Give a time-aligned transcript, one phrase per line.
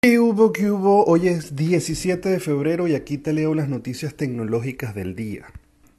[0.00, 1.04] ¿Qué hubo, qué hubo?
[1.06, 5.46] Hoy es 17 de febrero y aquí te leo las noticias tecnológicas del día.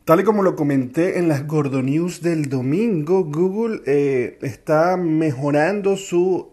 [0.06, 5.98] Tal y como lo comenté en las Gordo News del domingo, Google eh, está mejorando
[5.98, 6.46] sus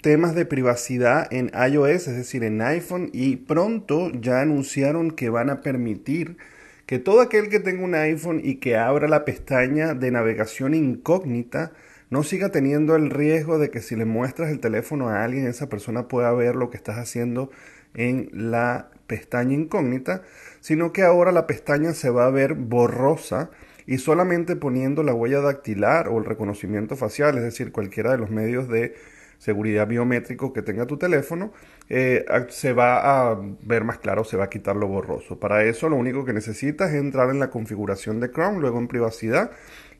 [0.00, 5.50] temas de privacidad en iOS, es decir, en iPhone, y pronto ya anunciaron que van
[5.50, 6.38] a permitir
[6.86, 11.72] que todo aquel que tenga un iPhone y que abra la pestaña de navegación incógnita
[12.14, 15.68] no siga teniendo el riesgo de que si le muestras el teléfono a alguien, esa
[15.68, 17.50] persona pueda ver lo que estás haciendo
[17.92, 20.22] en la pestaña incógnita,
[20.60, 23.50] sino que ahora la pestaña se va a ver borrosa
[23.84, 28.30] y solamente poniendo la huella dactilar o el reconocimiento facial, es decir, cualquiera de los
[28.30, 28.94] medios de
[29.38, 31.52] seguridad biométrico que tenga tu teléfono,
[31.88, 35.38] eh, se va a ver más claro, se va a quitar lo borroso.
[35.38, 38.88] Para eso lo único que necesitas es entrar en la configuración de Chrome, luego en
[38.88, 39.50] privacidad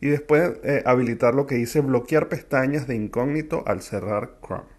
[0.00, 4.74] y después eh, habilitar lo que dice bloquear pestañas de incógnito al cerrar Chrome.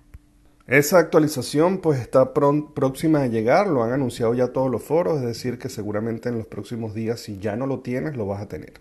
[0.68, 5.26] Esa actualización pues está próxima a llegar, lo han anunciado ya todos los foros, es
[5.26, 8.48] decir que seguramente en los próximos días si ya no lo tienes lo vas a
[8.48, 8.74] tener.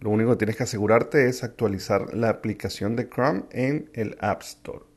[0.00, 4.42] Lo único que tienes que asegurarte es actualizar la aplicación de Chrome en el App
[4.42, 4.90] Store.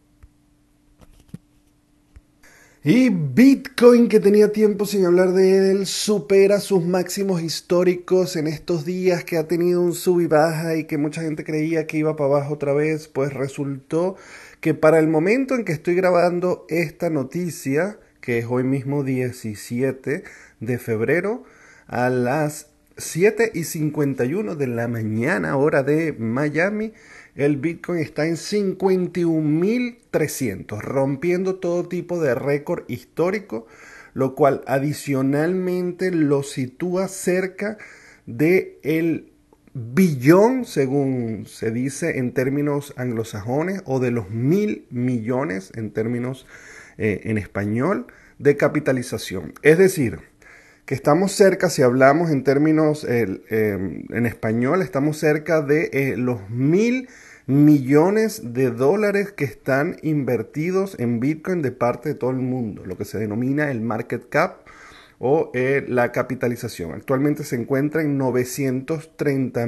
[2.86, 8.84] Y Bitcoin, que tenía tiempo sin hablar de él, supera sus máximos históricos en estos
[8.84, 12.18] días que ha tenido un sub y baja y que mucha gente creía que iba
[12.18, 14.18] para abajo otra vez, pues resultó
[14.60, 20.24] que para el momento en que estoy grabando esta noticia, que es hoy mismo 17
[20.60, 21.46] de febrero,
[21.88, 26.94] a las 7 y 51 de la mañana, hora de Miami,
[27.36, 33.66] el Bitcoin está en 51.300, rompiendo todo tipo de récord histórico,
[34.14, 37.80] lo cual adicionalmente lo sitúa cerca
[38.28, 39.32] de el
[39.74, 46.46] billón, según se dice en términos anglosajones, o de los mil millones en términos
[46.98, 48.06] eh, en español
[48.38, 49.56] de capitalización.
[49.64, 50.20] Es decir,
[50.86, 56.50] que estamos cerca, si hablamos en términos em, en español, estamos cerca de eh, los
[56.50, 57.08] mil
[57.46, 62.98] millones de dólares que están invertidos en Bitcoin de parte de todo el mundo, lo
[62.98, 64.66] que se denomina el market cap
[65.20, 66.94] o eh, la capitalización.
[66.94, 69.68] Actualmente se encuentra en 930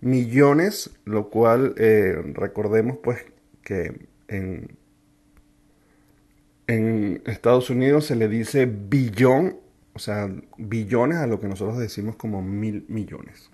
[0.00, 3.24] millones, lo cual eh, recordemos pues
[3.62, 4.76] que en,
[6.66, 9.63] en Estados Unidos se le dice billón
[9.94, 13.50] o sea, billones a lo que nosotros decimos como mil millones.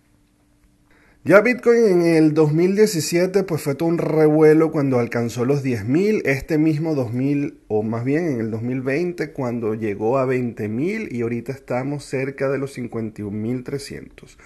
[1.23, 6.57] Ya Bitcoin en el 2017 pues fue todo un revuelo cuando alcanzó los 10.000, este
[6.57, 12.05] mismo 2000 o más bien en el 2020 cuando llegó a 20.000 y ahorita estamos
[12.05, 14.39] cerca de los 51.300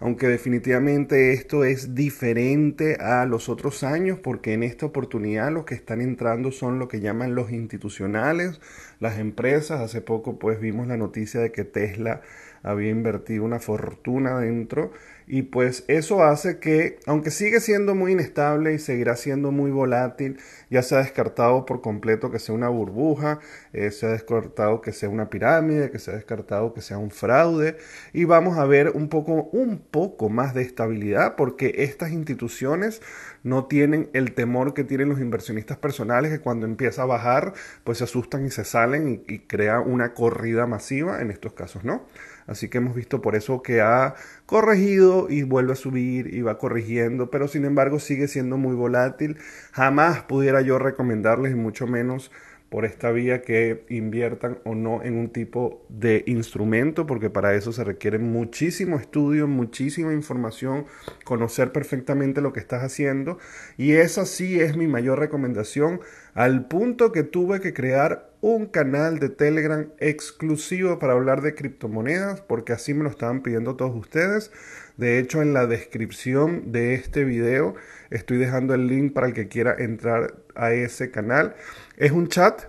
[0.00, 5.74] aunque definitivamente esto es diferente a los otros años porque en esta oportunidad los que
[5.74, 8.60] están entrando son lo que llaman los institucionales,
[9.00, 9.80] las empresas.
[9.80, 12.22] Hace poco pues vimos la noticia de que Tesla
[12.62, 14.92] había invertido una fortuna dentro
[15.30, 20.38] y pues eso hace que, aunque sigue siendo muy inestable y seguirá siendo muy volátil,
[20.70, 23.38] ya se ha descartado por completo que sea una burbuja,
[23.74, 27.10] eh, se ha descartado que sea una pirámide, que se ha descartado que sea un
[27.10, 27.76] fraude
[28.14, 33.02] y vamos a ver un poco, un poco más de estabilidad porque estas instituciones
[33.42, 37.52] no tienen el temor que tienen los inversionistas personales que cuando empieza a bajar
[37.84, 41.84] pues se asustan y se salen y, y crea una corrida masiva, en estos casos
[41.84, 42.06] no.
[42.48, 44.14] Así que hemos visto por eso que ha
[44.46, 49.36] corregido y vuelve a subir y va corrigiendo, pero sin embargo sigue siendo muy volátil.
[49.72, 52.32] Jamás pudiera yo recomendarles, y mucho menos
[52.68, 57.72] por esta vía que inviertan o no en un tipo de instrumento, porque para eso
[57.72, 60.84] se requiere muchísimo estudio, muchísima información,
[61.24, 63.38] conocer perfectamente lo que estás haciendo.
[63.76, 66.00] Y esa sí es mi mayor recomendación,
[66.34, 72.40] al punto que tuve que crear un canal de Telegram exclusivo para hablar de criptomonedas,
[72.40, 74.52] porque así me lo estaban pidiendo todos ustedes.
[74.96, 77.74] De hecho, en la descripción de este video
[78.10, 81.54] estoy dejando el link para el que quiera entrar a ese canal.
[81.96, 82.62] Es un chat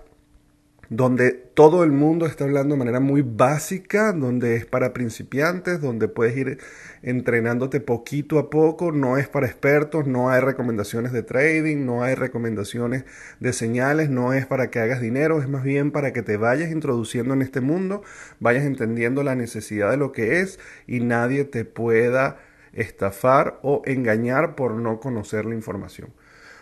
[0.90, 6.08] donde todo el mundo está hablando de manera muy básica, donde es para principiantes, donde
[6.08, 6.58] puedes ir
[7.02, 12.16] entrenándote poquito a poco, no es para expertos, no hay recomendaciones de trading, no hay
[12.16, 13.04] recomendaciones
[13.38, 16.72] de señales, no es para que hagas dinero, es más bien para que te vayas
[16.72, 18.02] introduciendo en este mundo,
[18.40, 22.40] vayas entendiendo la necesidad de lo que es y nadie te pueda
[22.72, 26.12] estafar o engañar por no conocer la información.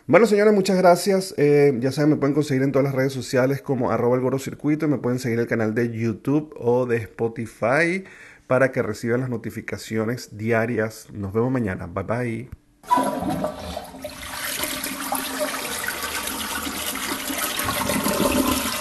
[0.09, 1.35] Bueno, señores, muchas gracias.
[1.37, 4.39] Eh, ya saben, me pueden conseguir en todas las redes sociales como arroba el Goro
[4.39, 4.89] Circuito.
[4.89, 8.05] Me pueden seguir el canal de YouTube o de Spotify
[8.47, 11.09] para que reciban las notificaciones diarias.
[11.13, 11.87] Nos vemos mañana.
[11.87, 13.49] Bye bye.